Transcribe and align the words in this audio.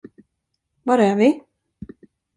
Var 0.85 0.99
är 0.99 1.15
vi? 1.15 1.43